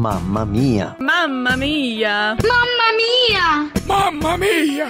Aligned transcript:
Mamma 0.00 0.46
mia! 0.46 0.96
Mamma 0.98 1.58
mia! 1.58 2.34
Mamma 2.42 2.86
mia! 2.96 3.70
Mamma 3.86 4.38
mia! 4.38 4.88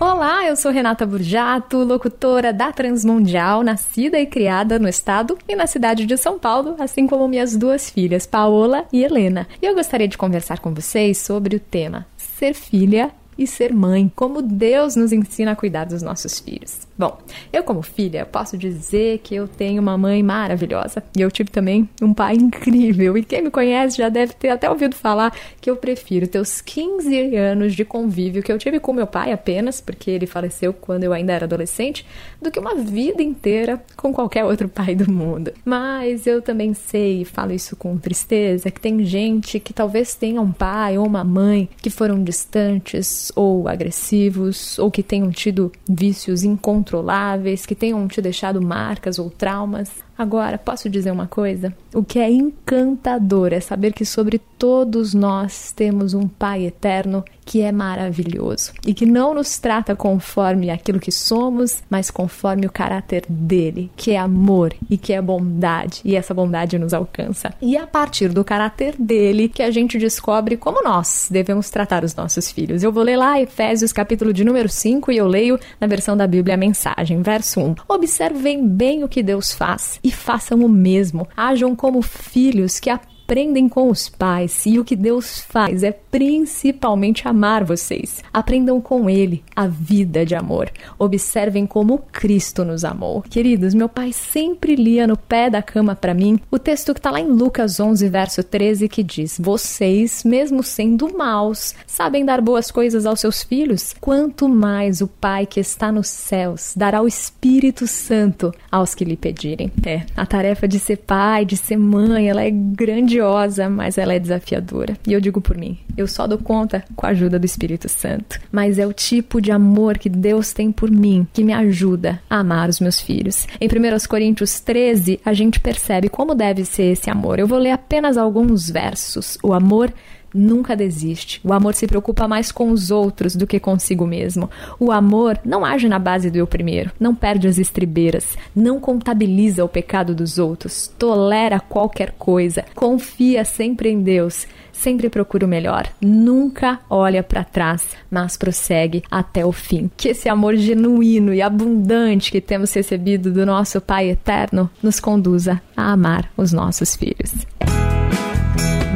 Olá, 0.00 0.46
eu 0.46 0.56
sou 0.56 0.72
Renata 0.72 1.04
Burjato, 1.04 1.76
locutora 1.84 2.54
da 2.54 2.72
Transmundial, 2.72 3.62
nascida 3.62 4.18
e 4.18 4.24
criada 4.24 4.78
no 4.78 4.88
estado 4.88 5.36
e 5.46 5.54
na 5.54 5.66
cidade 5.66 6.06
de 6.06 6.16
São 6.16 6.38
Paulo, 6.38 6.76
assim 6.78 7.06
como 7.06 7.28
minhas 7.28 7.54
duas 7.54 7.90
filhas, 7.90 8.26
Paola 8.26 8.86
e 8.90 9.04
Helena. 9.04 9.46
E 9.60 9.66
eu 9.66 9.74
gostaria 9.74 10.08
de 10.08 10.16
conversar 10.16 10.60
com 10.60 10.72
vocês 10.72 11.18
sobre 11.18 11.54
o 11.54 11.60
tema 11.60 12.06
ser 12.38 12.54
filha 12.54 13.10
e 13.38 13.46
ser 13.46 13.72
mãe, 13.72 14.10
como 14.14 14.42
Deus 14.42 14.96
nos 14.96 15.12
ensina 15.12 15.52
a 15.52 15.56
cuidar 15.56 15.84
dos 15.84 16.02
nossos 16.02 16.40
filhos. 16.40 16.88
Bom, 16.98 17.16
eu 17.52 17.62
como 17.62 17.80
filha 17.80 18.26
posso 18.26 18.58
dizer 18.58 19.18
que 19.18 19.36
eu 19.36 19.46
tenho 19.46 19.80
uma 19.80 19.96
mãe 19.96 20.20
maravilhosa 20.20 21.02
e 21.16 21.20
eu 21.20 21.30
tive 21.30 21.48
também 21.48 21.88
um 22.02 22.12
pai 22.12 22.34
incrível. 22.34 23.16
E 23.16 23.22
quem 23.22 23.42
me 23.42 23.50
conhece 23.50 23.98
já 23.98 24.08
deve 24.08 24.32
ter 24.32 24.48
até 24.48 24.68
ouvido 24.68 24.96
falar 24.96 25.32
que 25.60 25.70
eu 25.70 25.76
prefiro 25.76 26.26
ter 26.26 26.40
os 26.40 26.60
15 26.60 27.36
anos 27.36 27.74
de 27.74 27.84
convívio 27.84 28.42
que 28.42 28.50
eu 28.50 28.58
tive 28.58 28.80
com 28.80 28.92
meu 28.92 29.06
pai 29.06 29.30
apenas, 29.30 29.80
porque 29.80 30.10
ele 30.10 30.26
faleceu 30.26 30.72
quando 30.72 31.04
eu 31.04 31.12
ainda 31.12 31.32
era 31.32 31.44
adolescente, 31.44 32.04
do 32.42 32.50
que 32.50 32.58
uma 32.58 32.74
vida 32.74 33.22
inteira 33.22 33.80
com 33.96 34.12
qualquer 34.12 34.44
outro 34.44 34.68
pai 34.68 34.96
do 34.96 35.10
mundo. 35.10 35.52
Mas 35.64 36.26
eu 36.26 36.42
também 36.42 36.74
sei, 36.74 37.22
e 37.22 37.24
falo 37.24 37.52
isso 37.52 37.76
com 37.76 37.96
tristeza, 37.96 38.70
que 38.72 38.80
tem 38.80 39.04
gente 39.04 39.60
que 39.60 39.72
talvez 39.72 40.16
tenha 40.16 40.40
um 40.40 40.50
pai 40.50 40.98
ou 40.98 41.06
uma 41.06 41.22
mãe 41.22 41.68
que 41.80 41.90
foram 41.90 42.24
distantes 42.24 43.27
ou 43.34 43.68
agressivos 43.68 44.78
ou 44.78 44.90
que 44.90 45.02
tenham 45.02 45.30
tido 45.30 45.72
vícios 45.88 46.44
incontroláveis 46.44 47.66
que 47.66 47.74
tenham 47.74 48.06
te 48.08 48.20
deixado 48.20 48.60
marcas 48.60 49.18
ou 49.18 49.30
traumas. 49.30 49.90
Agora, 50.18 50.58
posso 50.58 50.90
dizer 50.90 51.12
uma 51.12 51.28
coisa? 51.28 51.72
O 51.94 52.02
que 52.02 52.18
é 52.18 52.28
encantador 52.28 53.52
é 53.52 53.60
saber 53.60 53.92
que 53.92 54.04
sobre 54.04 54.40
todos 54.58 55.14
nós 55.14 55.70
temos 55.70 56.12
um 56.12 56.26
Pai 56.26 56.66
eterno 56.66 57.24
que 57.44 57.62
é 57.62 57.70
maravilhoso 57.72 58.72
e 58.84 58.92
que 58.92 59.06
não 59.06 59.32
nos 59.32 59.58
trata 59.58 59.94
conforme 59.96 60.70
aquilo 60.70 60.98
que 60.98 61.12
somos, 61.12 61.82
mas 61.88 62.10
conforme 62.10 62.66
o 62.66 62.70
caráter 62.70 63.24
dele, 63.28 63.90
que 63.96 64.10
é 64.10 64.18
amor 64.18 64.74
e 64.90 64.98
que 64.98 65.12
é 65.12 65.22
bondade, 65.22 66.00
e 66.04 66.16
essa 66.16 66.34
bondade 66.34 66.78
nos 66.78 66.92
alcança. 66.92 67.54
E 67.62 67.76
a 67.76 67.86
partir 67.86 68.30
do 68.30 68.44
caráter 68.44 68.96
dele 68.98 69.48
que 69.48 69.62
a 69.62 69.70
gente 69.70 69.98
descobre 69.98 70.56
como 70.56 70.82
nós 70.82 71.28
devemos 71.30 71.70
tratar 71.70 72.04
os 72.04 72.14
nossos 72.14 72.50
filhos. 72.50 72.82
Eu 72.82 72.92
vou 72.92 73.04
ler 73.04 73.16
lá 73.18 73.40
Efésios 73.40 73.92
capítulo 73.92 74.32
de 74.32 74.44
número 74.44 74.68
5 74.68 75.10
e 75.10 75.16
eu 75.16 75.26
leio 75.26 75.58
na 75.80 75.88
versão 75.88 76.16
da 76.16 76.24
Bíblia 76.24 76.54
a 76.54 76.58
mensagem, 76.58 77.20
verso 77.20 77.60
1. 77.60 77.74
Observem 77.88 78.66
bem 78.66 79.02
o 79.02 79.08
que 79.08 79.24
Deus 79.24 79.52
faz 79.52 79.98
e 80.04 80.12
façam 80.12 80.60
o 80.60 80.68
mesmo. 80.68 81.26
Hajam 81.36 81.74
como 81.74 82.00
filhos 82.00 82.78
que 82.78 82.88
aprendem 82.88 83.17
aprendem 83.28 83.68
com 83.68 83.90
os 83.90 84.08
pais 84.08 84.64
e 84.64 84.78
o 84.78 84.84
que 84.84 84.96
Deus 84.96 85.40
faz 85.40 85.82
é 85.82 85.92
principalmente 85.92 87.28
amar 87.28 87.62
vocês. 87.62 88.24
Aprendam 88.32 88.80
com 88.80 89.10
Ele 89.10 89.44
a 89.54 89.66
vida 89.66 90.24
de 90.24 90.34
amor. 90.34 90.70
Observem 90.98 91.66
como 91.66 91.98
Cristo 92.10 92.64
nos 92.64 92.86
amou. 92.86 93.20
Queridos, 93.20 93.74
meu 93.74 93.86
pai 93.86 94.14
sempre 94.14 94.74
lia 94.74 95.06
no 95.06 95.14
pé 95.14 95.50
da 95.50 95.60
cama 95.60 95.94
para 95.94 96.14
mim 96.14 96.40
o 96.50 96.58
texto 96.58 96.94
que 96.94 97.00
está 97.00 97.10
lá 97.10 97.20
em 97.20 97.28
Lucas 97.28 97.78
11, 97.78 98.08
verso 98.08 98.42
13, 98.42 98.88
que 98.88 99.02
diz: 99.02 99.36
Vocês, 99.38 100.24
mesmo 100.24 100.62
sendo 100.62 101.14
maus, 101.14 101.74
sabem 101.86 102.24
dar 102.24 102.40
boas 102.40 102.70
coisas 102.70 103.04
aos 103.04 103.20
seus 103.20 103.42
filhos? 103.42 103.94
Quanto 104.00 104.48
mais 104.48 105.02
o 105.02 105.06
Pai 105.06 105.44
que 105.44 105.60
está 105.60 105.92
nos 105.92 106.08
céus 106.08 106.72
dará 106.74 107.02
o 107.02 107.06
Espírito 107.06 107.86
Santo 107.86 108.54
aos 108.72 108.94
que 108.94 109.04
lhe 109.04 109.18
pedirem. 109.18 109.70
É, 109.84 110.06
a 110.16 110.24
tarefa 110.24 110.66
de 110.66 110.78
ser 110.78 110.96
pai, 110.96 111.44
de 111.44 111.58
ser 111.58 111.76
mãe, 111.76 112.30
ela 112.30 112.42
é 112.42 112.50
grande 112.50 113.17
grandiosa, 113.18 113.68
mas 113.68 113.98
ela 113.98 114.14
é 114.14 114.18
desafiadora. 114.18 114.96
E 115.06 115.12
eu 115.12 115.20
digo 115.20 115.40
por 115.40 115.56
mim, 115.56 115.78
eu 115.96 116.06
só 116.06 116.26
dou 116.26 116.38
conta 116.38 116.84
com 116.94 117.06
a 117.06 117.10
ajuda 117.10 117.38
do 117.38 117.44
Espírito 117.44 117.88
Santo. 117.88 118.40
Mas 118.50 118.78
é 118.78 118.86
o 118.86 118.92
tipo 118.92 119.40
de 119.40 119.50
amor 119.50 119.98
que 119.98 120.08
Deus 120.08 120.52
tem 120.52 120.70
por 120.70 120.90
mim 120.90 121.26
que 121.32 121.42
me 121.42 121.52
ajuda 121.52 122.20
a 122.30 122.38
amar 122.38 122.68
os 122.68 122.80
meus 122.80 123.00
filhos. 123.00 123.46
Em 123.60 123.66
1 123.66 124.08
Coríntios 124.08 124.60
13, 124.60 125.20
a 125.24 125.32
gente 125.32 125.60
percebe 125.60 126.08
como 126.08 126.34
deve 126.34 126.64
ser 126.64 126.92
esse 126.92 127.10
amor. 127.10 127.38
Eu 127.38 127.46
vou 127.46 127.58
ler 127.58 127.72
apenas 127.72 128.16
alguns 128.16 128.70
versos. 128.70 129.36
O 129.42 129.52
amor 129.52 129.92
nunca 130.34 130.76
desiste. 130.76 131.40
O 131.44 131.52
amor 131.52 131.74
se 131.74 131.86
preocupa 131.86 132.28
mais 132.28 132.52
com 132.52 132.70
os 132.70 132.90
outros 132.90 133.34
do 133.34 133.46
que 133.46 133.60
consigo 133.60 134.06
mesmo. 134.06 134.50
O 134.78 134.90
amor 134.90 135.38
não 135.44 135.64
age 135.64 135.88
na 135.88 135.98
base 135.98 136.30
do 136.30 136.36
eu 136.36 136.46
primeiro, 136.46 136.90
não 136.98 137.14
perde 137.14 137.48
as 137.48 137.58
estribeiras, 137.58 138.36
não 138.54 138.80
contabiliza 138.80 139.64
o 139.64 139.68
pecado 139.68 140.14
dos 140.14 140.38
outros, 140.38 140.88
tolera 140.98 141.60
qualquer 141.60 142.12
coisa, 142.12 142.64
confia 142.74 143.44
sempre 143.44 143.90
em 143.90 144.02
Deus. 144.02 144.46
Sempre 144.78 145.10
procura 145.10 145.44
o 145.44 145.48
melhor, 145.48 145.88
nunca 146.00 146.78
olha 146.88 147.20
para 147.20 147.42
trás, 147.42 147.96
mas 148.08 148.36
prossegue 148.36 149.02
até 149.10 149.44
o 149.44 149.50
fim. 149.50 149.90
Que 149.96 150.10
esse 150.10 150.28
amor 150.28 150.54
genuíno 150.54 151.34
e 151.34 151.42
abundante 151.42 152.30
que 152.30 152.40
temos 152.40 152.72
recebido 152.72 153.32
do 153.32 153.44
nosso 153.44 153.80
Pai 153.80 154.08
eterno 154.08 154.70
nos 154.80 155.00
conduza 155.00 155.60
a 155.76 155.90
amar 155.90 156.30
os 156.36 156.52
nossos 156.52 156.94
filhos. 156.94 157.32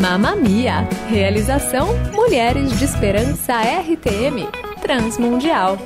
Mamamia. 0.00 0.86
Realização 1.08 1.88
Mulheres 2.12 2.78
de 2.78 2.84
Esperança 2.84 3.54
RTM 3.54 4.46
Transmundial. 4.80 5.78